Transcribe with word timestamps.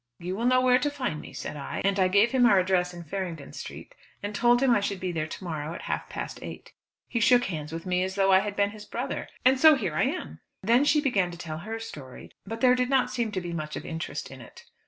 'You 0.17 0.35
will 0.35 0.45
know 0.47 0.61
where 0.61 0.79
to 0.79 0.89
find 0.89 1.21
me,' 1.21 1.31
said 1.31 1.55
I, 1.55 1.79
and 1.85 1.99
I 1.99 2.07
gave 2.07 2.31
him 2.31 2.47
our 2.47 2.57
address 2.57 2.91
in 2.91 3.03
Farringdon 3.03 3.53
Street, 3.53 3.93
and 4.23 4.33
told 4.33 4.59
him 4.59 4.71
I 4.71 4.79
should 4.79 4.99
be 4.99 5.11
there 5.11 5.27
to 5.27 5.43
morrow 5.43 5.75
at 5.75 5.83
half 5.83 6.09
past 6.09 6.39
eight. 6.41 6.73
He 7.07 7.19
shook 7.19 7.43
hands 7.43 7.71
with 7.71 7.85
me 7.85 8.01
as 8.01 8.15
though 8.15 8.31
I 8.31 8.39
had 8.39 8.55
been 8.55 8.71
his 8.71 8.85
brother; 8.85 9.29
and 9.45 9.59
so 9.59 9.75
here 9.75 9.93
I 9.93 10.05
am." 10.05 10.39
Then 10.63 10.85
she 10.85 11.01
began 11.01 11.29
to 11.29 11.37
tell 11.37 11.59
her 11.59 11.79
story, 11.79 12.31
but 12.47 12.61
there 12.61 12.73
did 12.73 12.89
not 12.89 13.11
seem 13.11 13.31
to 13.33 13.41
be 13.41 13.53
much 13.53 13.75
of 13.75 13.85
interest 13.85 14.31
in 14.31 14.41
it. 14.41 14.63